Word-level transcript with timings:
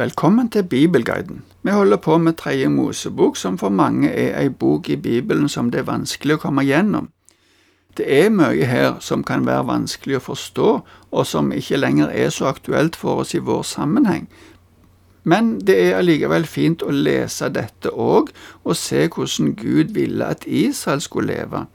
Velkommen 0.00 0.48
til 0.48 0.62
Bibelguiden. 0.62 1.42
Vi 1.62 1.70
holder 1.70 1.96
på 1.96 2.18
med 2.18 2.32
Tredje 2.32 2.68
Mosebok, 2.68 3.36
som 3.36 3.58
for 3.58 3.68
mange 3.68 4.08
er 4.08 4.38
ei 4.40 4.48
bok 4.48 4.88
i 4.88 4.96
Bibelen 4.96 5.48
som 5.48 5.68
det 5.70 5.82
er 5.82 5.90
vanskelig 5.90 6.38
å 6.38 6.40
komme 6.40 6.62
gjennom. 6.64 7.10
Det 7.96 8.06
er 8.08 8.30
mye 8.32 8.64
her 8.64 8.94
som 9.04 9.20
kan 9.28 9.44
være 9.44 9.66
vanskelig 9.68 10.16
å 10.16 10.22
forstå, 10.24 10.68
og 11.10 11.26
som 11.28 11.52
ikke 11.52 11.76
lenger 11.76 12.08
er 12.16 12.32
så 12.32 12.48
aktuelt 12.48 12.96
for 12.96 13.20
oss 13.20 13.34
i 13.36 13.42
vår 13.44 13.60
sammenheng. 13.68 14.24
Men 15.22 15.58
det 15.58 15.76
er 15.82 15.98
allikevel 15.98 16.48
fint 16.48 16.80
å 16.80 16.96
lese 16.96 17.50
dette 17.52 17.92
òg, 17.92 18.32
og 18.64 18.80
se 18.80 19.04
hvordan 19.04 19.52
Gud 19.60 19.92
ville 19.98 20.24
at 20.24 20.48
Israel 20.48 21.04
skulle 21.04 21.34
leve. 21.34 21.66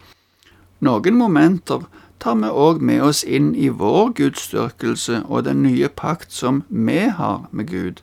Noen 0.81 1.21
momenter 1.21 1.85
tar 2.19 2.41
vi 2.41 2.49
òg 2.49 2.81
med 2.81 3.05
oss 3.05 3.21
inn 3.21 3.53
i 3.53 3.69
vår 3.69 4.17
gudsdyrkelse 4.17 5.21
og 5.29 5.45
den 5.45 5.61
nye 5.69 5.93
pakt 5.93 6.33
som 6.33 6.63
vi 6.69 7.03
har 7.21 7.45
med 7.51 7.69
Gud. 7.69 8.01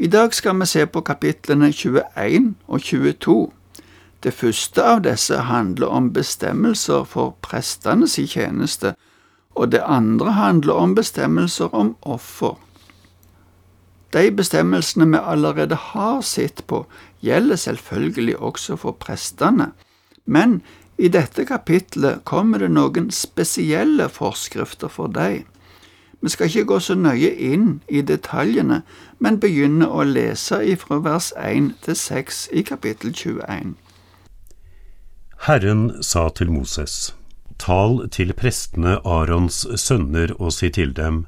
I 0.00 0.06
dag 0.06 0.34
skal 0.34 0.56
vi 0.56 0.66
se 0.66 0.86
på 0.88 1.02
kapitlene 1.04 1.66
21 1.76 2.54
og 2.72 2.80
22. 2.80 3.34
Det 4.24 4.30
første 4.32 4.80
av 4.80 5.02
disse 5.04 5.42
handler 5.44 5.92
om 5.92 6.06
bestemmelser 6.16 7.04
for 7.04 7.34
prestenes 7.44 8.14
tjeneste, 8.16 8.94
og 9.52 9.74
det 9.74 9.82
andre 9.84 10.32
handler 10.38 10.80
om 10.80 10.94
bestemmelser 10.96 11.68
om 11.76 11.92
offer. 12.00 12.56
De 14.16 14.24
bestemmelsene 14.32 15.10
vi 15.12 15.20
allerede 15.20 15.76
har 15.92 16.24
sett 16.24 16.64
på, 16.64 16.86
gjelder 17.20 17.60
selvfølgelig 17.60 18.38
også 18.38 18.80
for 18.80 18.96
prestene, 18.96 19.74
men 20.24 20.62
i 20.96 21.12
dette 21.12 21.44
kapitlet 21.44 22.24
kommer 22.24 22.64
det 22.64 22.72
noen 22.72 23.12
spesielle 23.12 24.08
forskrifter 24.08 24.88
for 24.88 25.12
dem. 25.12 25.44
Vi 26.20 26.28
skal 26.28 26.50
ikke 26.50 26.64
gå 26.68 26.78
så 26.84 26.94
nøye 26.94 27.30
inn 27.32 27.80
i 27.88 28.02
detaljene, 28.04 28.82
men 29.18 29.40
begynne 29.40 29.88
å 29.88 30.04
lese 30.04 30.60
ifra 30.68 31.00
vers 31.04 31.30
1 31.40 31.72
til 31.86 31.96
6 31.96 32.42
i 32.52 32.64
kapittel 32.66 33.14
21. 33.16 33.72
Herren 35.46 35.86
sa 36.04 36.28
til 36.28 36.52
Moses, 36.52 37.14
Tal 37.60 38.06
til 38.12 38.32
prestene 38.36 38.98
Arons 39.04 39.64
sønner 39.80 40.34
og 40.38 40.52
si 40.56 40.68
til 40.72 40.92
dem, 40.96 41.26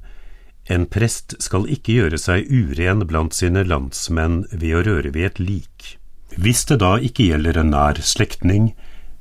En 0.70 0.84
prest 0.86 1.34
skal 1.42 1.64
ikke 1.66 1.96
gjøre 1.96 2.18
seg 2.20 2.46
uren 2.46 3.02
blant 3.08 3.34
sine 3.34 3.64
landsmenn 3.66 4.44
ved 4.52 4.76
å 4.78 4.82
røre 4.86 5.10
ved 5.16 5.26
et 5.26 5.40
lik. 5.40 5.96
Hvis 6.36 6.64
det 6.68 6.78
da 6.84 6.94
ikke 7.02 7.26
gjelder 7.32 7.58
en 7.58 7.72
nær 7.74 7.98
slektning, 7.98 8.70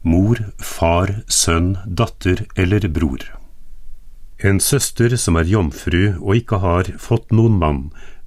mor, 0.04 0.38
far, 0.60 1.24
sønn, 1.28 1.78
datter 1.86 2.46
eller 2.56 2.88
bror. 2.88 3.26
En 4.42 4.60
søster 4.60 5.14
som 5.22 5.38
er 5.38 5.46
jomfru 5.46 6.16
og 6.18 6.34
ikke 6.40 6.58
har 6.64 6.88
fått 6.98 7.30
noen 7.30 7.60
mann, 7.62 7.82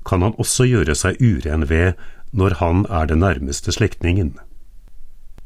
kan 0.07 0.23
han 0.23 0.37
også 0.39 0.69
gjøre 0.71 0.95
seg 0.95 1.19
uren 1.19 1.67
ved 1.67 1.99
når 2.31 2.59
han 2.61 2.85
er 2.87 3.09
den 3.11 3.25
nærmeste 3.25 3.75
slektningen. 3.75 4.37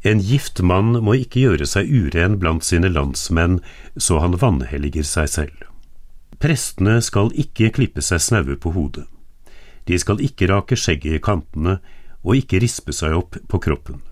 En 0.04 0.20
gift 0.20 0.60
mann 0.60 0.92
må 1.04 1.16
ikke 1.18 1.46
gjøre 1.46 1.66
seg 1.66 1.88
uren 1.88 2.36
blant 2.38 2.66
sine 2.68 2.90
landsmenn 2.92 3.58
så 3.96 4.20
han 4.22 4.36
vanhelliger 4.38 5.06
seg 5.08 5.32
selv. 5.32 5.64
Prestene 6.38 7.00
skal 7.02 7.32
ikke 7.34 7.72
klippe 7.74 8.04
seg 8.04 8.20
snaue 8.22 8.58
på 8.60 8.74
hodet. 8.76 9.08
De 9.88 9.96
skal 9.98 10.20
ikke 10.20 10.50
rake 10.52 10.76
skjegget 10.76 11.16
i 11.16 11.24
kantene 11.24 11.78
og 12.22 12.36
ikke 12.38 12.60
rispe 12.62 12.92
seg 12.92 13.16
opp 13.16 13.40
på 13.48 13.60
kroppen. 13.64 14.02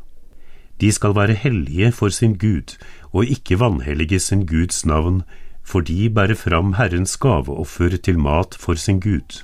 De 0.80 0.88
skal 0.92 1.14
være 1.16 1.36
hellige 1.36 1.92
for 1.92 2.12
sin 2.12 2.34
Gud 2.40 2.78
og 3.12 3.28
ikke 3.28 3.60
vanhellige 3.60 4.18
sin 4.20 4.46
Guds 4.48 4.84
navn 4.88 5.22
for 5.67 5.83
de 5.83 6.06
bærer 6.14 6.39
fram 6.39 6.77
Herrens 6.78 7.17
gaveoffer 7.19 7.97
til 7.98 8.20
mat 8.22 8.55
for 8.55 8.78
sin 8.78 9.00
Gud. 9.03 9.42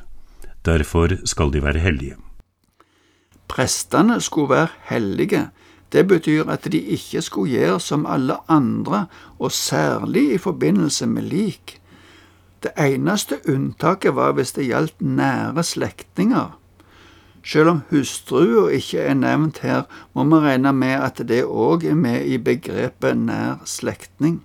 Derfor 0.65 1.17
skal 1.27 1.51
de 1.53 1.63
være 1.63 1.83
hellige. 1.83 2.15
Prestene 3.49 4.21
skulle 4.21 4.51
være 4.55 4.69
hellige. 4.89 5.49
Det 5.93 6.07
betyr 6.09 6.49
at 6.49 6.69
de 6.73 6.79
ikke 6.79 7.23
skulle 7.23 7.53
gjøre 7.53 7.81
som 7.81 8.07
alle 8.07 8.37
andre, 8.49 9.07
og 9.39 9.53
særlig 9.53 10.35
i 10.35 10.39
forbindelse 10.39 11.07
med 11.07 11.23
lik. 11.23 11.81
Det 12.63 12.71
eneste 12.79 13.41
unntaket 13.49 14.15
var 14.15 14.33
hvis 14.33 14.53
det 14.53 14.69
gjaldt 14.71 15.03
nære 15.03 15.63
slektninger. 15.63 16.59
Selv 17.45 17.69
om 17.69 17.83
hustrua 17.91 18.69
ikke 18.71 19.03
er 19.03 19.15
nevnt 19.19 19.59
her, 19.67 19.83
må 20.15 20.25
vi 20.25 20.39
regne 20.47 20.73
med 20.73 20.95
at 21.03 21.19
det 21.29 21.43
òg 21.45 21.85
er 21.91 21.99
med 21.99 22.25
i 22.25 22.39
begrepet 22.39 23.19
nær 23.19 23.59
slektning. 23.67 24.39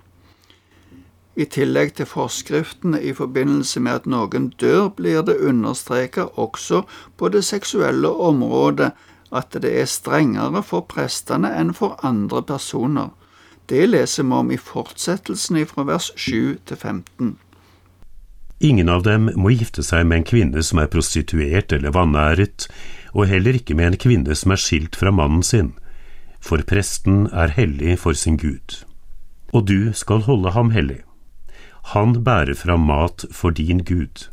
I 1.37 1.45
tillegg 1.45 1.93
til 1.99 2.09
forskriftene 2.09 2.97
i 3.05 3.11
forbindelse 3.13 3.81
med 3.85 4.01
at 4.01 4.07
noen 4.09 4.49
dør, 4.57 4.89
blir 4.89 5.21
det 5.21 5.37
understreket 5.37 6.33
også 6.33 6.81
på 7.17 7.29
det 7.29 7.43
seksuelle 7.45 8.09
området 8.09 8.91
at 9.31 9.53
det 9.61 9.73
er 9.81 9.85
strengere 9.85 10.63
for 10.65 10.87
prestene 10.89 11.51
enn 11.59 11.75
for 11.77 11.99
andre 12.07 12.41
personer. 12.41 13.11
Det 13.69 13.83
leser 13.89 14.23
vi 14.23 14.33
om 14.33 14.51
i 14.51 14.57
fortsettelsen 14.57 15.59
fra 15.69 15.85
vers 15.85 16.11
7 16.15 16.57
til 16.65 16.77
15. 16.77 17.35
Ingen 18.59 18.89
av 18.89 19.03
dem 19.05 19.29
må 19.37 19.51
gifte 19.53 19.83
seg 19.85 20.07
med 20.07 20.21
en 20.23 20.29
kvinne 20.31 20.63
som 20.65 20.79
er 20.81 20.89
prostituert 20.89 21.73
eller 21.75 21.93
vanæret, 21.93 22.65
og 23.13 23.27
heller 23.29 23.59
ikke 23.59 23.75
med 23.77 23.91
en 23.91 23.99
kvinne 24.01 24.35
som 24.35 24.55
er 24.55 24.61
skilt 24.61 24.97
fra 24.97 25.13
mannen 25.13 25.43
sin, 25.45 25.75
for 26.41 26.63
presten 26.65 27.27
er 27.29 27.53
hellig 27.53 27.99
for 28.01 28.17
sin 28.17 28.39
Gud. 28.41 28.81
Og 29.53 29.67
du 29.67 29.93
skal 29.93 30.25
holde 30.25 30.55
ham 30.55 30.71
hellig. 30.73 31.03
Han 31.93 32.23
bærer 32.23 32.57
fram 32.57 32.83
mat 32.89 33.23
for 33.31 33.55
din 33.55 33.83
Gud. 33.87 34.27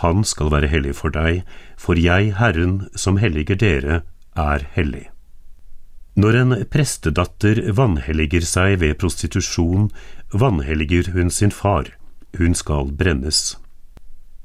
Han 0.00 0.24
skal 0.24 0.48
være 0.52 0.70
hellig 0.72 0.94
for 0.96 1.12
deg, 1.12 1.42
for 1.76 1.98
jeg, 1.98 2.32
Herren, 2.38 2.86
som 2.96 3.18
helliger 3.20 3.58
dere, 3.60 4.02
er 4.32 4.64
hellig. 4.76 5.10
Når 6.16 6.36
en 6.40 6.54
prestedatter 6.72 7.60
vanhelliger 7.76 8.44
seg 8.48 8.78
ved 8.80 8.96
prostitusjon, 9.00 9.90
vanhelliger 10.32 11.12
hun 11.12 11.30
sin 11.30 11.52
far, 11.52 11.92
hun 12.38 12.56
skal 12.56 12.90
brennes. 12.96 13.58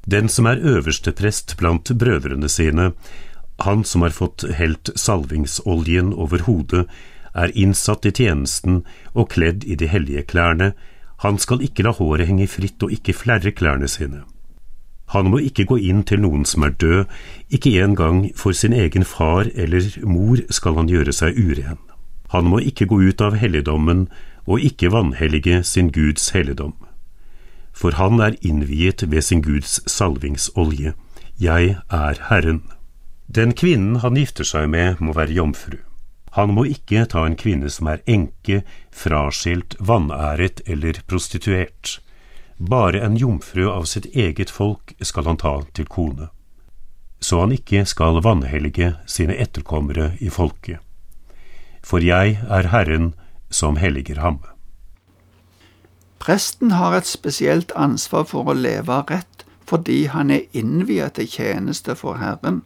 Den 0.06 0.28
som 0.28 0.46
er 0.46 0.60
øverste 0.60 1.12
prest 1.16 1.56
blant 1.58 1.90
brødrene 1.98 2.48
sine, 2.52 2.92
han 3.64 3.84
som 3.84 4.04
har 4.04 4.14
fått 4.14 4.44
helt 4.58 4.92
salvingsoljen 4.94 6.12
over 6.12 6.44
hodet, 6.46 6.84
er 7.34 7.52
innsatt 7.56 8.06
i 8.06 8.12
tjenesten 8.12 8.82
og 9.14 9.32
kledd 9.32 9.64
i 9.64 9.74
de 9.74 9.88
hellige 9.88 10.22
klærne, 10.30 10.74
han 11.24 11.38
skal 11.38 11.62
ikke 11.64 11.86
la 11.86 11.92
håret 11.96 12.28
henge 12.28 12.48
fritt 12.50 12.82
og 12.82 12.92
ikke 12.92 13.14
flerre 13.16 13.52
klærne 13.52 13.88
sine. 13.88 14.24
Han 15.14 15.30
må 15.30 15.38
ikke 15.38 15.64
gå 15.70 15.78
inn 15.78 16.02
til 16.02 16.20
noen 16.20 16.44
som 16.44 16.64
er 16.66 16.74
død, 16.74 17.04
ikke 17.48 17.76
engang 17.82 18.24
for 18.36 18.52
sin 18.52 18.74
egen 18.74 19.04
far 19.04 19.46
eller 19.54 19.86
mor 20.02 20.42
skal 20.50 20.74
han 20.80 20.90
gjøre 20.90 21.14
seg 21.14 21.38
uren. 21.38 21.78
Han 22.34 22.50
må 22.50 22.58
ikke 22.58 22.88
gå 22.90 22.98
ut 23.06 23.22
av 23.22 23.38
helligdommen 23.38 24.08
og 24.46 24.60
ikke 24.60 24.90
vanhellige 24.90 25.62
sin 25.64 25.92
Guds 25.94 26.30
helligdom. 26.34 26.74
For 27.72 27.94
han 27.94 28.20
er 28.20 28.38
innviet 28.42 29.04
ved 29.10 29.22
sin 29.22 29.42
Guds 29.42 29.78
salvingsolje. 29.90 30.94
Jeg 31.38 31.76
er 31.90 32.22
Herren. 32.28 32.62
Den 33.28 33.52
kvinnen 33.52 34.00
han 34.02 34.16
gifter 34.16 34.44
seg 34.44 34.70
med, 34.70 34.98
må 35.00 35.12
være 35.12 35.36
jomfru. 35.38 35.78
Han 36.36 36.52
må 36.52 36.66
ikke 36.68 37.06
ta 37.08 37.24
en 37.24 37.36
kvinne 37.40 37.70
som 37.72 37.88
er 37.88 38.02
enke, 38.04 38.60
fraskilt, 38.92 39.76
vanæret 39.80 40.60
eller 40.66 41.00
prostituert. 41.08 41.98
Bare 42.58 43.00
en 43.04 43.16
jomfru 43.16 43.70
av 43.72 43.86
sitt 43.88 44.08
eget 44.12 44.52
folk 44.52 44.92
skal 45.00 45.28
han 45.30 45.40
ta 45.40 45.54
til 45.76 45.88
kone, 45.92 46.28
så 47.20 47.40
han 47.44 47.52
ikke 47.56 47.84
skal 47.88 48.20
vanhellige 48.24 48.94
sine 49.08 49.36
etterkommere 49.36 50.12
i 50.20 50.28
folket. 50.32 50.80
For 51.84 52.04
jeg 52.04 52.36
er 52.48 52.68
Herren 52.72 53.14
som 53.50 53.80
helliger 53.80 54.20
ham. 54.20 54.40
Presten 56.20 56.72
har 56.76 56.96
et 56.96 57.08
spesielt 57.08 57.72
ansvar 57.76 58.24
for 58.28 58.48
å 58.48 58.56
leve 58.56 59.04
rett 59.08 59.44
fordi 59.66 60.06
han 60.12 60.30
er 60.30 60.46
innviet 60.54 61.16
til 61.18 61.28
tjeneste 61.30 61.96
for 61.98 62.20
Herren. 62.20 62.62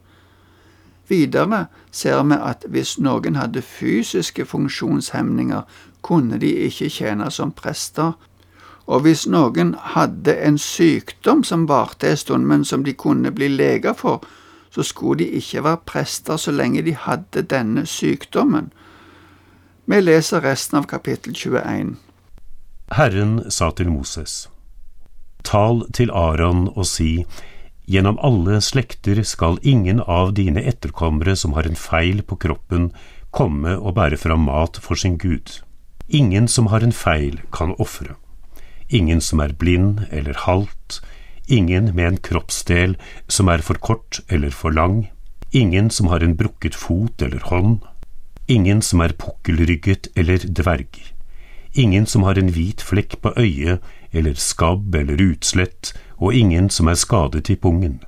Videre 1.10 1.66
ser 1.90 2.22
vi 2.22 2.36
at 2.38 2.64
hvis 2.70 2.96
noen 3.02 3.36
hadde 3.36 3.62
fysiske 3.66 4.44
funksjonshemninger, 4.46 5.62
kunne 6.06 6.38
de 6.38 6.50
ikke 6.66 6.88
tjene 6.88 7.30
som 7.30 7.52
prester. 7.52 8.12
Og 8.86 9.02
hvis 9.04 9.26
noen 9.26 9.74
hadde 9.94 10.36
en 10.38 10.58
sykdom 10.58 11.42
som 11.44 11.66
varte 11.68 12.10
en 12.10 12.16
stund, 12.16 12.46
men 12.46 12.64
som 12.64 12.84
de 12.86 12.94
kunne 12.94 13.30
bli 13.34 13.48
leger 13.48 13.92
for, 13.92 14.22
så 14.70 14.82
skulle 14.86 15.24
de 15.24 15.40
ikke 15.40 15.64
være 15.64 15.82
prester 15.86 16.36
så 16.36 16.54
lenge 16.54 16.82
de 16.86 16.94
hadde 16.94 17.42
denne 17.42 17.86
sykdommen. 17.86 18.70
Vi 19.90 20.00
leser 20.00 20.44
resten 20.46 20.78
av 20.78 20.86
kapittel 20.86 21.34
21. 21.34 21.96
Herren 22.94 23.50
sa 23.50 23.70
til 23.70 23.90
Moses, 23.90 24.48
Tal 25.44 25.82
til 25.94 26.10
Aron 26.10 26.68
og 26.76 26.86
si, 26.86 27.24
Gjennom 27.90 28.20
alle 28.22 28.60
slekter 28.62 29.18
skal 29.26 29.56
ingen 29.66 29.98
av 30.00 30.34
dine 30.36 30.62
etterkommere 30.62 31.32
som 31.36 31.56
har 31.56 31.66
en 31.66 31.74
feil 31.74 32.20
på 32.22 32.36
kroppen, 32.38 32.92
komme 33.34 33.72
og 33.74 33.96
bære 33.96 34.18
fram 34.20 34.44
mat 34.46 34.78
for 34.84 34.94
sin 35.00 35.16
Gud. 35.18 35.56
Ingen 36.06 36.46
som 36.46 36.68
har 36.70 36.86
en 36.86 36.94
feil, 36.94 37.40
kan 37.50 37.74
ofre. 37.82 38.14
Ingen 38.94 39.18
som 39.20 39.42
er 39.42 39.56
blind 39.58 40.04
eller 40.10 40.38
halt, 40.46 41.00
ingen 41.48 41.90
med 41.96 42.06
en 42.06 42.22
kroppsdel 42.30 42.94
som 43.26 43.50
er 43.50 43.62
for 43.66 43.78
kort 43.82 44.20
eller 44.28 44.54
for 44.54 44.70
lang, 44.70 45.08
ingen 45.50 45.90
som 45.90 46.12
har 46.14 46.22
en 46.22 46.36
brukket 46.38 46.78
fot 46.78 47.22
eller 47.22 47.42
hånd, 47.50 47.80
ingen 48.46 48.82
som 48.86 49.02
er 49.02 49.18
pukkelrygget 49.18 50.12
eller 50.14 50.46
dverg, 50.46 50.94
ingen 51.74 52.06
som 52.06 52.22
har 52.22 52.38
en 52.38 52.54
hvit 52.54 52.86
flekk 52.86 53.18
på 53.22 53.34
øyet 53.34 53.82
eller 54.12 54.34
skabb 54.34 54.94
eller 54.94 55.20
utslett, 55.22 55.92
og 56.16 56.34
ingen 56.34 56.70
som 56.70 56.88
er 56.88 56.98
skadet 56.98 57.50
i 57.50 57.56
pungen. 57.56 58.00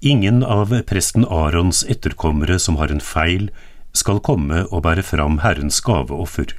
Ingen 0.00 0.44
av 0.44 0.74
presten 0.86 1.24
Arons 1.24 1.84
etterkommere 1.88 2.58
som 2.58 2.76
har 2.76 2.92
en 2.92 3.00
feil, 3.00 3.50
skal 3.96 4.20
komme 4.20 4.66
og 4.68 4.84
bære 4.84 5.02
fram 5.06 5.40
Herrens 5.40 5.80
gaveoffer. 5.80 6.52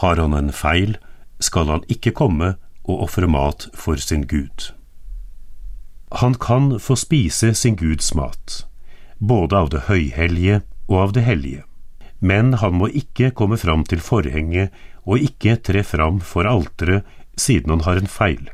Har 0.00 0.16
han 0.16 0.32
en 0.34 0.52
feil, 0.52 0.96
skal 1.40 1.68
han 1.68 1.84
ikke 1.92 2.14
komme 2.16 2.54
og 2.82 3.04
ofre 3.04 3.28
mat 3.28 3.68
for 3.76 4.00
sin 4.00 4.24
Gud. 4.26 4.72
Han 6.20 6.34
kan 6.34 6.78
få 6.80 6.96
spise 6.96 7.52
sin 7.54 7.76
Guds 7.76 8.14
mat, 8.14 8.64
både 9.18 9.56
av 9.56 9.70
det 9.72 9.86
høyhellige 9.88 10.62
og 10.88 10.98
av 11.04 11.14
det 11.16 11.24
hellige, 11.28 11.62
men 12.20 12.54
han 12.60 12.76
må 12.80 12.88
ikke 12.88 13.32
komme 13.36 13.56
fram 13.60 13.84
til 13.88 14.00
forhenget 14.00 14.72
og 15.04 15.24
ikke 15.24 15.56
tre 15.66 15.82
fram 15.86 16.20
for 16.20 16.48
alteret 16.48 17.06
siden 17.36 17.70
han 17.70 17.84
har 17.86 17.96
en 17.96 18.10
feil. 18.10 18.50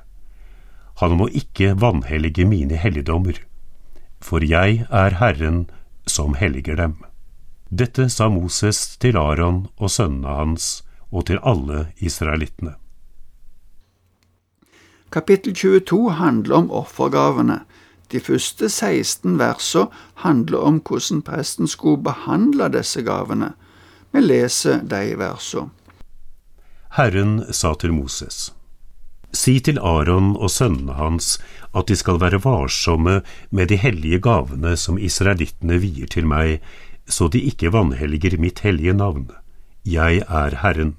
Han 0.99 1.17
må 1.19 1.29
ikke 1.29 1.77
vanhellige 1.79 2.47
mine 2.47 2.77
helligdommer, 2.77 3.39
for 4.21 4.43
jeg 4.43 4.87
er 4.91 5.19
Herren 5.21 5.69
som 6.07 6.35
helliger 6.35 6.77
dem. 6.77 6.97
Dette 7.71 8.09
sa 8.09 8.29
Moses 8.33 8.97
til 8.97 9.17
Aron 9.17 9.67
og 9.77 9.91
sønnene 9.93 10.35
hans 10.41 10.83
og 11.11 11.27
til 11.29 11.41
alle 11.45 11.89
israelittene. 11.97 12.75
Kapittel 15.13 15.55
22 15.55 16.11
handler 16.19 16.57
om 16.57 16.71
offergavene. 16.71 17.63
De 18.13 18.21
første 18.21 18.69
16 18.69 19.39
versene 19.39 19.89
handler 20.25 20.59
om 20.59 20.81
hvordan 20.81 21.23
presten 21.23 21.69
skulle 21.69 22.03
behandle 22.03 22.69
disse 22.73 23.03
gavene. 23.03 23.53
Vi 24.13 24.21
leser 24.21 24.81
de 24.85 25.15
versene. 25.21 25.71
Herren 26.97 27.45
sa 27.53 27.75
til 27.75 27.93
Moses. 27.93 28.49
Si 29.33 29.59
til 29.61 29.79
Aron 29.79 30.35
og 30.37 30.51
sønnene 30.51 30.97
hans 30.97 31.37
at 31.77 31.89
de 31.89 31.97
skal 31.97 32.21
være 32.21 32.41
varsomme 32.45 33.21
med 33.51 33.69
de 33.69 33.77
hellige 33.77 34.21
gavene 34.25 34.77
som 34.77 34.99
israelittene 34.99 35.77
vier 35.83 36.09
til 36.09 36.27
meg, 36.27 36.63
så 37.09 37.29
de 37.29 37.43
ikke 37.51 37.73
vanhelliger 37.73 38.39
mitt 38.41 38.65
hellige 38.65 38.95
navn. 38.97 39.29
Jeg 39.85 40.23
er 40.29 40.57
Herren. 40.63 40.97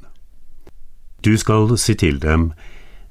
Du 1.26 1.36
skal 1.38 1.78
si 1.78 1.96
til 2.00 2.20
dem, 2.22 2.52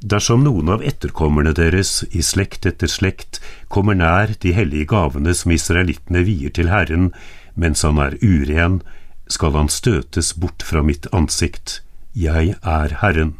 dersom 0.00 0.44
noen 0.46 0.70
av 0.72 0.84
etterkommerne 0.86 1.52
deres 1.54 2.04
i 2.10 2.22
slekt 2.22 2.66
etter 2.66 2.90
slekt 2.90 3.40
kommer 3.68 3.98
nær 3.98 4.32
de 4.42 4.54
hellige 4.54 4.88
gavene 4.94 5.34
som 5.34 5.52
israelittene 5.52 6.22
vier 6.26 6.54
til 6.54 6.70
Herren, 6.72 7.10
mens 7.54 7.82
han 7.82 7.98
er 7.98 8.16
uren, 8.22 8.80
skal 9.28 9.52
han 9.58 9.68
støtes 9.68 10.32
bort 10.38 10.64
fra 10.64 10.82
mitt 10.82 11.10
ansikt. 11.12 11.82
Jeg 12.14 12.54
er 12.62 12.96
Herren. 13.02 13.36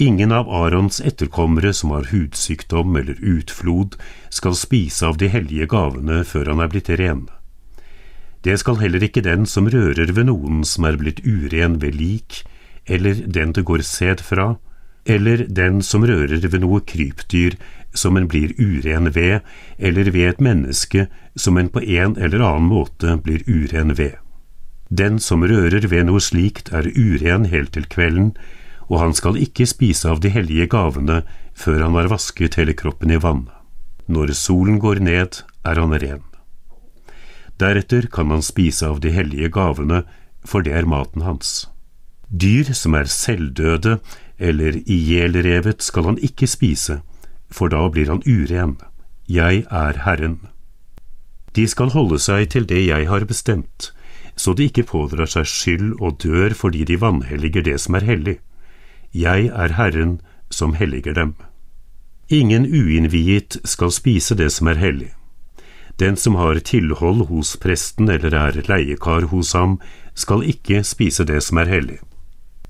Ingen 0.00 0.32
av 0.32 0.48
Arons 0.48 1.00
etterkommere 1.00 1.74
som 1.76 1.90
har 1.90 2.08
hudsykdom 2.08 2.96
eller 2.96 3.18
utflod, 3.20 3.96
skal 4.30 4.56
spise 4.56 5.06
av 5.06 5.18
de 5.20 5.28
hellige 5.28 5.68
gavene 5.68 6.22
før 6.24 6.48
han 6.54 6.62
er 6.64 6.70
blitt 6.72 6.88
ren. 7.00 7.26
Det 8.42 8.56
skal 8.58 8.80
heller 8.80 9.04
ikke 9.04 9.22
den 9.22 9.44
som 9.46 9.68
rører 9.70 10.10
ved 10.16 10.26
noen 10.26 10.64
som 10.66 10.88
er 10.88 10.96
blitt 10.98 11.20
uren 11.26 11.76
ved 11.82 11.94
lik, 11.94 12.40
eller 12.88 13.20
den 13.26 13.52
det 13.52 13.66
går 13.68 13.84
sæd 13.86 14.24
fra, 14.24 14.56
eller 15.06 15.44
den 15.46 15.82
som 15.82 16.06
rører 16.08 16.40
ved 16.40 16.62
noe 16.64 16.80
krypdyr 16.80 17.58
som 17.94 18.16
en 18.16 18.26
blir 18.30 18.54
uren 18.58 19.12
ved, 19.14 19.44
eller 19.78 20.10
ved 20.10 20.28
et 20.28 20.40
menneske 20.40 21.06
som 21.36 21.58
en 21.58 21.68
på 21.68 21.82
en 21.82 22.16
eller 22.16 22.40
annen 22.40 22.70
måte 22.70 23.18
blir 23.22 23.44
uren 23.46 23.94
ved. 23.98 24.16
Den 24.88 25.18
som 25.20 25.44
rører 25.44 25.86
ved 25.88 26.08
noe 26.08 26.20
slikt 26.20 26.72
er 26.72 26.88
uren 26.96 27.46
helt 27.52 27.72
til 27.76 27.86
kvelden, 27.86 28.32
og 28.92 29.00
han 29.00 29.14
skal 29.16 29.38
ikke 29.40 29.64
spise 29.70 30.10
av 30.12 30.20
de 30.20 30.28
hellige 30.34 30.68
gavene 30.74 31.22
før 31.56 31.80
han 31.86 31.96
har 31.96 32.10
vasket 32.12 32.58
hele 32.60 32.74
kroppen 32.76 33.14
i 33.14 33.20
vann. 33.20 33.46
Når 34.04 34.34
solen 34.36 34.76
går 34.82 35.00
ned, 35.00 35.40
er 35.64 35.80
han 35.80 35.96
ren. 35.96 36.20
Deretter 37.56 38.08
kan 38.12 38.28
han 38.34 38.44
spise 38.44 38.90
av 38.90 39.00
de 39.00 39.12
hellige 39.14 39.48
gavene, 39.54 40.02
for 40.44 40.66
det 40.66 40.74
er 40.76 40.88
maten 40.88 41.24
hans. 41.24 41.70
Dyr 42.28 42.72
som 42.76 42.96
er 42.98 43.08
selvdøde 43.08 43.98
eller 44.42 44.76
ihjelrevet 44.84 45.84
skal 45.84 46.10
han 46.10 46.20
ikke 46.20 46.48
spise, 46.50 47.00
for 47.48 47.72
da 47.72 47.86
blir 47.88 48.12
han 48.12 48.24
uren. 48.26 48.76
Jeg 49.28 49.64
er 49.70 50.04
Herren. 50.04 50.40
De 51.56 51.64
skal 51.68 51.92
holde 51.96 52.18
seg 52.20 52.50
til 52.52 52.68
det 52.68 52.84
jeg 52.88 53.08
har 53.08 53.24
bestemt, 53.28 53.92
så 54.36 54.52
de 54.56 54.68
ikke 54.68 54.88
pådrar 54.88 55.30
seg 55.30 55.48
skyld 55.48 55.90
og 56.00 56.18
dør 56.24 56.56
fordi 56.56 56.84
de 56.88 57.00
vanhelliger 57.00 57.64
det 57.64 57.78
som 57.80 57.96
er 57.96 58.08
hellig. 58.08 58.40
Jeg 59.12 59.46
er 59.52 59.74
Herren 59.76 60.20
som 60.50 60.74
helliger 60.74 61.14
dem. 61.14 61.34
Ingen 62.28 62.64
uinnviet 62.64 63.58
skal 63.64 63.92
spise 63.92 64.34
det 64.34 64.52
som 64.52 64.70
er 64.72 64.80
hellig. 64.80 65.10
Den 66.00 66.16
som 66.16 66.34
har 66.34 66.58
tilhold 66.58 67.26
hos 67.28 67.56
presten 67.56 68.08
eller 68.08 68.32
er 68.34 68.62
leiekar 68.68 69.28
hos 69.28 69.52
ham, 69.52 69.78
skal 70.14 70.44
ikke 70.44 70.82
spise 70.84 71.24
det 71.24 71.42
som 71.44 71.60
er 71.60 71.68
hellig. 71.68 71.98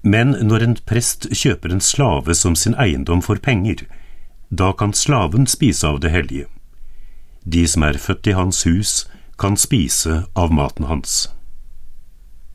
Men 0.03 0.35
når 0.43 0.63
en 0.63 0.77
prest 0.87 1.29
kjøper 1.31 1.71
en 1.71 1.81
slave 1.81 2.35
som 2.35 2.57
sin 2.59 2.75
eiendom 2.75 3.23
for 3.23 3.39
penger, 3.39 3.87
da 4.51 4.73
kan 4.73 4.93
slaven 4.93 5.47
spise 5.47 5.87
av 5.87 6.01
det 6.03 6.11
hellige. 6.11 6.49
De 7.47 7.67
som 7.67 7.87
er 7.87 7.99
født 7.99 8.27
i 8.27 8.35
hans 8.35 8.65
hus, 8.67 9.07
kan 9.39 9.57
spise 9.57 10.25
av 10.35 10.53
maten 10.53 10.87
hans. 10.91 11.31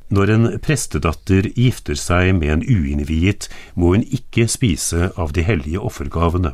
Når 0.10 0.32
en 0.32 0.48
prestedatter 0.64 1.50
gifter 1.56 1.98
seg 2.00 2.32
med 2.38 2.54
en 2.54 2.64
uinnviet, 2.64 3.50
må 3.76 3.92
hun 3.96 4.06
ikke 4.08 4.48
spise 4.48 5.12
av 5.20 5.34
de 5.36 5.44
hellige 5.44 5.82
offergavene. 5.84 6.54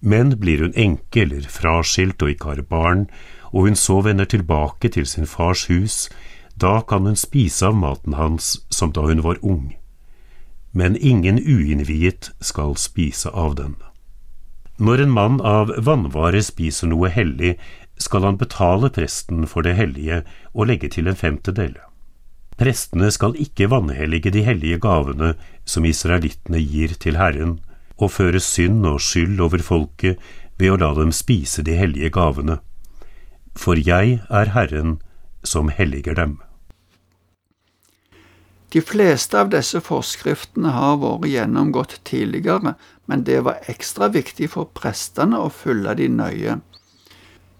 Men 0.00 0.34
blir 0.38 0.64
hun 0.64 0.74
enke 0.74 1.22
eller 1.22 1.46
fraskilt 1.46 2.22
og 2.22 2.34
ikke 2.34 2.54
har 2.54 2.62
barn, 2.66 3.06
og 3.52 3.68
hun 3.68 3.78
så 3.78 4.00
vender 4.02 4.26
tilbake 4.26 4.90
til 4.90 5.06
sin 5.06 5.26
fars 5.26 5.66
hus, 5.70 6.08
da 6.58 6.80
kan 6.82 7.06
hun 7.06 7.16
spise 7.16 7.66
av 7.70 7.78
maten 7.78 8.18
hans 8.18 8.58
som 8.70 8.92
da 8.92 9.06
hun 9.06 9.22
var 9.22 9.38
ung. 9.42 9.76
Men 10.72 10.96
ingen 10.96 11.38
uinnviet 11.38 12.32
skal 12.40 12.76
spise 12.76 13.30
av 13.30 13.54
den. 13.56 13.76
Når 14.78 15.02
en 15.02 15.14
mann 15.14 15.40
av 15.40 15.70
vannvare 15.78 16.42
spiser 16.42 16.90
noe 16.90 17.10
hellig, 17.10 17.56
skal 17.98 18.26
han 18.26 18.38
betale 18.38 18.90
presten 18.94 19.46
for 19.46 19.66
det 19.66 19.74
hellige 19.78 20.22
og 20.52 20.70
legge 20.70 20.90
til 20.94 21.10
en 21.10 21.18
femtedel. 21.18 21.78
Prestene 22.58 23.10
skal 23.14 23.36
ikke 23.38 23.68
vanhellige 23.70 24.32
de 24.34 24.42
hellige 24.42 24.80
gavene 24.82 25.34
som 25.68 25.86
israelittene 25.86 26.58
gir 26.58 26.96
til 26.98 27.18
Herren, 27.20 27.60
og 27.98 28.12
føre 28.14 28.40
synd 28.42 28.86
og 28.86 29.00
skyld 29.02 29.38
over 29.42 29.62
folket 29.62 30.18
ved 30.58 30.74
å 30.74 30.80
la 30.82 30.90
dem 30.98 31.14
spise 31.14 31.62
de 31.66 31.76
hellige 31.78 32.10
gavene. 32.14 32.58
For 33.54 33.78
jeg 33.78 34.18
er 34.26 34.52
Herren 34.54 34.98
som 35.46 35.70
helliger 35.70 36.18
dem. 36.18 36.38
De 38.74 38.82
fleste 38.84 39.38
av 39.38 39.48
disse 39.54 39.80
forskriftene 39.80 40.74
har 40.74 40.98
vært 41.00 41.30
gjennomgått 41.30 41.94
tidligere, 42.04 42.74
men 43.08 43.22
det 43.24 43.38
var 43.46 43.62
ekstra 43.72 44.10
viktig 44.12 44.50
for 44.52 44.68
prestene 44.76 45.38
å 45.40 45.48
følge 45.48 45.94
de 46.02 46.08
nøye. 46.12 46.58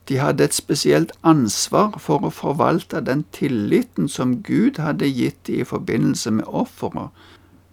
De 0.09 0.17
hadde 0.17 0.45
et 0.45 0.57
spesielt 0.57 1.13
ansvar 1.27 1.99
for 2.01 2.25
å 2.25 2.33
forvalte 2.33 3.03
den 3.05 3.27
tilliten 3.37 4.09
som 4.09 4.39
Gud 4.43 4.81
hadde 4.81 5.11
gitt 5.11 5.43
dem 5.45 5.61
i 5.61 5.69
forbindelse 5.69 6.33
med 6.39 6.49
offeret. 6.49 7.13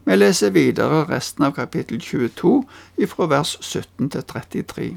Vi 0.05 0.17
leser 0.17 0.51
videre 0.53 1.05
resten 1.09 1.47
av 1.47 1.55
kapittel 1.55 2.01
22 2.03 2.59
ifra 3.01 3.29
vers 3.31 3.55
17 3.61 4.11
til 4.13 4.25
33. 4.27 4.89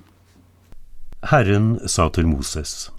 Herren 1.30 1.70
sa 1.88 2.08
til 2.12 2.26
Moses, 2.28 2.90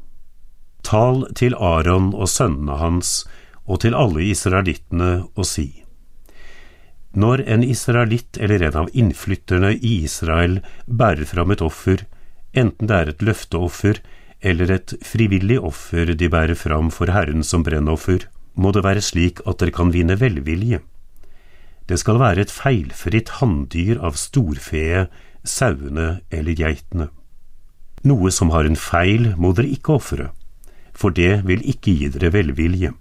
Tal 0.84 1.26
til 1.36 1.54
Aron 1.56 2.14
og 2.16 2.32
sønnene 2.32 2.80
hans 2.80 3.28
og 3.70 3.84
til 3.84 3.94
alle 3.94 4.24
israelittene 4.26 5.12
og 5.36 5.46
si, 5.46 5.84
Når 7.14 7.44
en 7.46 7.64
israelitt 7.64 8.38
eller 8.38 8.64
en 8.64 8.76
av 8.84 8.90
innflytterne 8.94 9.74
i 9.76 10.04
Israel 10.06 10.60
bærer 10.86 11.26
fram 11.26 11.52
et 11.52 11.62
offer, 11.62 12.06
enten 12.54 12.88
det 12.88 12.96
er 12.96 13.10
et 13.10 13.22
løfteoffer 13.22 14.02
eller 14.42 14.72
et 14.72 14.94
frivillig 15.04 15.60
offer 15.60 16.14
de 16.16 16.30
bærer 16.32 16.56
fram 16.56 16.90
for 16.94 17.12
Herren 17.12 17.44
som 17.44 17.64
brennoffer, 17.66 18.26
må 18.56 18.72
det 18.76 18.84
være 18.86 19.04
slik 19.04 19.42
at 19.48 19.60
dere 19.60 19.76
kan 19.76 19.92
vinne 19.92 20.16
velvilje. 20.20 20.80
Det 21.90 21.98
skal 22.00 22.20
være 22.22 22.46
et 22.46 22.54
feilfritt 22.54 23.40
hanndyr 23.40 24.00
av 24.06 24.18
storfe, 24.20 25.08
sauene 25.44 26.20
eller 26.30 26.56
geitene. 26.56 27.10
Noe 28.08 28.32
som 28.32 28.52
har 28.54 28.68
en 28.68 28.80
feil, 28.80 29.34
må 29.36 29.52
dere 29.58 29.74
ikke 29.76 29.98
ofre, 29.98 30.30
for 30.96 31.12
det 31.16 31.42
vil 31.48 31.66
ikke 31.68 31.96
gi 31.98 32.12
dere 32.14 32.32
velvilje. 32.36 32.94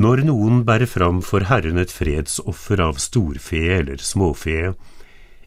Når 0.00 0.24
noen 0.26 0.64
bærer 0.66 0.90
fram 0.90 1.20
for 1.22 1.44
Herren 1.46 1.78
et 1.78 1.92
fredsoffer 1.92 2.80
av 2.82 2.96
storfe 3.02 3.60
eller 3.76 4.00
småfe, 4.02 4.72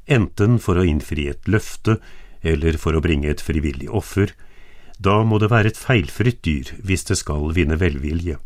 enten 0.07 0.59
for 0.63 0.79
å 0.79 0.86
innfri 0.88 1.27
et 1.31 1.50
løfte 1.51 1.97
eller 2.47 2.77
for 2.79 2.95
å 2.95 3.01
bringe 3.03 3.31
et 3.31 3.43
frivillig 3.43 3.89
offer, 3.91 4.31
da 4.97 5.21
må 5.23 5.37
det 5.41 5.51
være 5.51 5.71
et 5.73 5.79
feilfritt 5.79 6.41
dyr 6.45 6.73
hvis 6.83 7.05
det 7.09 7.19
skal 7.19 7.51
vinne 7.55 7.77
velvilje. 7.79 8.37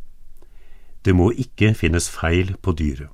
Det 1.05 1.15
må 1.17 1.31
ikke 1.31 1.73
finnes 1.77 2.09
feil 2.11 2.55
på 2.61 2.75
dyret. 2.77 3.09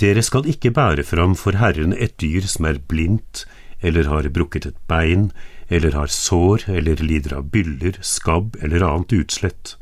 Dere 0.00 0.22
skal 0.24 0.46
ikke 0.48 0.72
bære 0.72 1.04
fram 1.04 1.34
for 1.36 1.58
Herren 1.60 1.92
et 1.92 2.14
dyr 2.22 2.46
som 2.48 2.64
er 2.64 2.78
blindt, 2.80 3.44
eller 3.84 4.08
har 4.08 4.28
brukket 4.32 4.66
et 4.70 4.78
bein, 4.88 5.28
eller 5.68 5.92
har 5.92 6.08
sår, 6.08 6.64
eller 6.72 7.02
lider 7.04 7.36
av 7.36 7.50
byller, 7.52 7.98
skabb 8.00 8.56
eller 8.62 8.86
annet 8.86 9.12
utslett. 9.18 9.74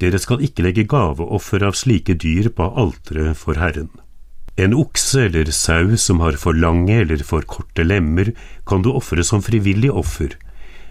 Dere 0.00 0.18
skal 0.18 0.40
ikke 0.40 0.64
legge 0.64 0.86
gaveoffer 0.88 1.66
av 1.68 1.76
slike 1.76 2.16
dyr 2.16 2.48
på 2.56 2.70
alteret 2.80 3.36
for 3.36 3.60
Herren. 3.60 3.90
En 4.56 4.72
okse 4.76 5.26
eller 5.28 5.52
sau 5.52 5.96
som 6.00 6.20
har 6.24 6.38
for 6.40 6.56
lange 6.56 6.96
eller 7.02 7.20
for 7.24 7.44
korte 7.44 7.84
lemmer, 7.84 8.32
kan 8.66 8.80
du 8.82 8.90
ofre 8.92 9.24
som 9.24 9.44
frivillig 9.44 9.92
offer, 9.92 10.32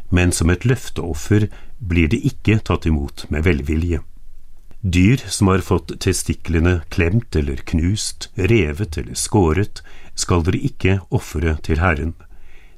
men 0.09 0.31
som 0.35 0.49
et 0.49 0.65
løfteoffer 0.65 1.47
blir 1.79 2.09
det 2.11 2.21
ikke 2.25 2.59
tatt 2.65 2.87
imot 2.89 3.25
med 3.29 3.45
velvilje. 3.45 4.01
Dyr 4.81 5.23
som 5.27 5.51
har 5.51 5.59
fått 5.65 5.91
testiklene 5.99 6.79
klemt 6.89 7.35
eller 7.35 7.59
knust, 7.67 8.29
revet 8.35 8.97
eller 8.97 9.15
skåret, 9.15 9.81
skal 10.15 10.43
dere 10.47 10.61
ikke 10.69 10.99
ofre 11.11 11.57
til 11.67 11.81
Herren. 11.83 12.13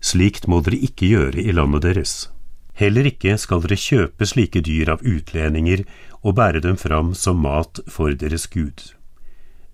Slikt 0.01 0.47
må 0.49 0.63
dere 0.65 0.81
ikke 0.81 1.11
gjøre 1.11 1.41
i 1.41 1.53
landet 1.53 1.85
deres. 1.85 2.15
Heller 2.73 3.05
ikke 3.05 3.35
skal 3.37 3.61
dere 3.61 3.77
kjøpe 3.77 4.25
slike 4.25 4.63
dyr 4.65 4.89
av 4.95 5.05
utlendinger 5.05 5.83
og 6.21 6.39
bære 6.39 6.63
dem 6.65 6.79
fram 6.81 7.13
som 7.13 7.43
mat 7.45 7.83
for 7.85 8.17
deres 8.17 8.47
Gud. 8.49 8.81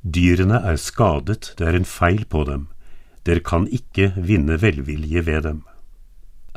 Dyrene 0.04 0.60
er 0.68 0.76
skadet, 0.76 1.54
det 1.58 1.68
er 1.68 1.80
en 1.80 1.88
feil 1.88 2.26
på 2.28 2.44
dem, 2.48 2.68
dere 3.24 3.44
kan 3.44 3.68
ikke 3.72 4.12
vinne 4.20 4.60
velvilje 4.60 5.24
ved 5.28 5.48
dem. 5.48 5.64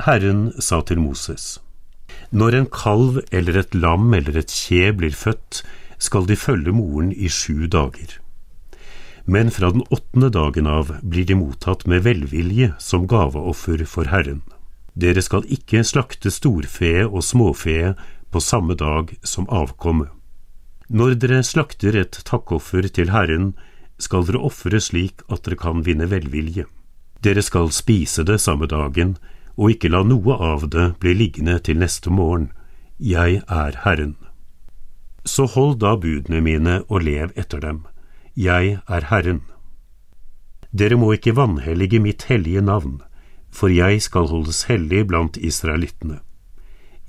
Herren 0.07 0.53
sa 0.59 0.81
til 0.87 1.01
Moses. 1.03 1.59
Når 2.31 2.57
en 2.57 2.67
kalv 2.73 3.21
eller 3.31 3.59
et 3.61 3.75
lam 3.75 4.13
eller 4.15 4.39
et 4.41 4.53
kje 4.53 4.93
blir 4.97 5.15
født, 5.17 5.63
skal 6.01 6.27
de 6.29 6.37
følge 6.39 6.73
moren 6.73 7.13
i 7.13 7.29
sju 7.29 7.67
dager. 7.67 8.17
Men 9.27 9.51
fra 9.51 9.71
den 9.71 9.85
åttende 9.91 10.31
dagen 10.33 10.67
av 10.67 10.95
blir 11.03 11.27
de 11.29 11.37
mottatt 11.39 11.85
med 11.87 12.07
velvilje 12.07 12.73
som 12.79 13.07
gaveoffer 13.11 13.85
for 13.87 14.09
Herren. 14.11 14.41
Dere 14.95 15.23
skal 15.23 15.47
ikke 15.47 15.85
slakte 15.87 16.33
storfe 16.35 17.05
og 17.07 17.23
småfe 17.25 17.95
på 18.31 18.41
samme 18.43 18.75
dag 18.75 19.13
som 19.23 19.49
avkommet. 19.51 20.09
Når 20.91 21.15
dere 21.23 21.45
slakter 21.47 21.95
et 21.95 22.17
takkoffer 22.27 22.89
til 22.91 23.13
Herren, 23.15 23.53
skal 24.01 24.25
dere 24.27 24.41
ofre 24.43 24.81
slik 24.83 25.23
at 25.29 25.45
dere 25.47 25.61
kan 25.61 25.85
vinne 25.87 26.09
velvilje. 26.11 26.65
Dere 27.23 27.45
skal 27.45 27.71
spise 27.71 28.25
det 28.27 28.41
samme 28.43 28.67
dagen, 28.67 29.15
og 29.61 29.75
ikke 29.75 29.91
la 29.93 30.01
noe 30.09 30.37
av 30.41 30.65
det 30.73 30.87
bli 31.03 31.13
liggende 31.13 31.59
til 31.61 31.77
neste 31.83 32.09
morgen. 32.09 32.49
Jeg 32.97 33.43
er 33.45 33.77
Herren. 33.85 34.17
Så 35.25 35.45
hold 35.53 35.79
da 35.85 35.99
budene 36.01 36.41
mine 36.41 36.79
og 36.89 37.05
lev 37.05 37.35
etter 37.37 37.61
dem. 37.61 37.85
Jeg 38.37 38.79
er 38.89 39.09
Herren. 39.13 39.43
Dere 40.73 40.97
må 40.97 41.13
ikke 41.13 41.37
vanhellige 41.37 42.01
mitt 42.01 42.25
hellige 42.31 42.63
navn, 42.65 43.03
for 43.53 43.69
jeg 43.69 44.01
skal 44.01 44.31
holdes 44.33 44.65
hellig 44.71 45.05
blant 45.11 45.37
israelittene. 45.37 46.21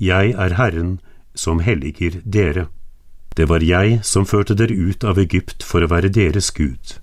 Jeg 0.01 0.35
er 0.35 0.57
Herren 0.59 0.99
som 1.35 1.63
helliger 1.63 2.19
dere. 2.25 2.67
Det 3.37 3.47
var 3.47 3.63
jeg 3.63 4.01
som 4.03 4.27
førte 4.27 4.57
dere 4.59 4.75
ut 4.75 5.05
av 5.07 5.21
Egypt 5.21 5.63
for 5.63 5.85
å 5.85 5.91
være 5.93 6.11
deres 6.11 6.51
Gud. 6.51 6.97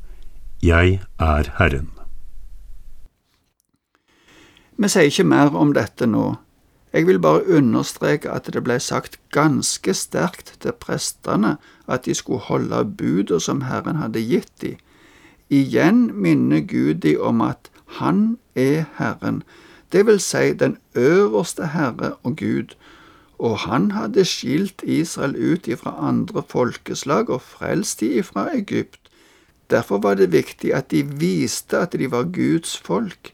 Jeg 0.60 1.00
er 1.16 1.54
Herren. 1.56 1.97
Vi 4.78 4.88
sier 4.88 5.10
ikke 5.10 5.26
mer 5.26 5.56
om 5.58 5.72
dette 5.74 6.06
nå. 6.06 6.36
Jeg 6.92 7.06
vil 7.08 7.18
bare 7.18 7.46
understreke 7.58 8.30
at 8.30 8.46
det 8.54 8.62
ble 8.64 8.78
sagt 8.80 9.18
ganske 9.34 9.94
sterkt 9.94 10.54
til 10.62 10.72
prestene 10.72 11.56
at 11.90 12.06
de 12.06 12.14
skulle 12.14 12.46
holde 12.46 12.84
budet 13.00 13.42
som 13.42 13.64
Herren 13.66 13.98
hadde 13.98 14.22
gitt 14.22 14.52
dem. 14.62 14.78
Igjen 15.50 16.12
minner 16.14 16.60
Gud 16.60 17.02
dem 17.02 17.20
om 17.20 17.40
at 17.40 17.70
Han 17.98 18.38
er 18.54 18.84
Herren, 18.98 19.42
det 19.92 20.06
vil 20.06 20.20
si 20.20 20.52
den 20.52 20.76
øverste 20.94 21.66
Herre 21.72 22.12
og 22.22 22.36
Gud, 22.36 22.76
og 23.38 23.58
han 23.58 23.90
hadde 23.90 24.24
skilt 24.24 24.82
Israel 24.82 25.34
ut 25.36 25.66
ifra 25.66 25.94
andre 26.08 26.42
folkeslag 26.48 27.30
og 27.30 27.42
frelst 27.42 28.00
de 28.00 28.12
ifra 28.20 28.48
Egypt. 28.54 29.00
Derfor 29.70 29.98
var 29.98 30.14
det 30.14 30.32
viktig 30.32 30.74
at 30.74 30.90
de 30.90 31.02
viste 31.02 31.78
at 31.78 31.92
de 31.92 32.10
var 32.10 32.22
Guds 32.22 32.78
folk. 32.78 33.32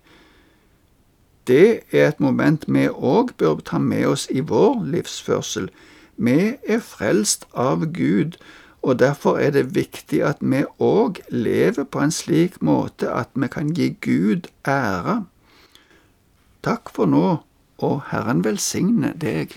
Det 1.46 1.80
er 1.92 2.08
et 2.08 2.20
moment 2.20 2.64
vi 2.68 2.86
òg 2.88 3.34
bør 3.36 3.60
ta 3.60 3.78
med 3.78 4.06
oss 4.06 4.28
i 4.30 4.40
vår 4.40 4.84
livsførsel. 4.88 5.68
Vi 6.16 6.54
er 6.68 6.80
frelst 6.80 7.44
av 7.52 7.84
Gud, 7.92 8.38
og 8.82 8.98
derfor 8.98 9.38
er 9.38 9.50
det 9.50 9.74
viktig 9.74 10.22
at 10.24 10.40
vi 10.40 10.64
òg 10.80 11.20
lever 11.28 11.84
på 11.84 12.00
en 12.00 12.12
slik 12.12 12.60
måte 12.62 13.10
at 13.12 13.32
vi 13.34 13.48
kan 13.48 13.74
gi 13.76 13.90
Gud 14.00 14.48
ære. 14.68 15.24
Takk 16.64 16.88
for 16.88 17.08
nå, 17.08 17.44
og 17.78 18.02
Herren 18.08 18.44
velsigne 18.44 19.12
deg. 19.20 19.52